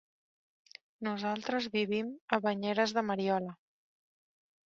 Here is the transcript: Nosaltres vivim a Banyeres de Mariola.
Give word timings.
Nosaltres 1.07 1.67
vivim 1.75 2.09
a 2.37 2.41
Banyeres 2.45 2.95
de 2.99 3.03
Mariola. 3.11 3.55